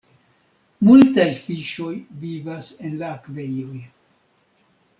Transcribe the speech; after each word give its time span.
Multaj 0.87 1.27
fiŝoj 1.41 1.91
vivas 2.25 2.73
en 2.89 2.99
la 3.03 3.13
akvejoj. 3.19 3.87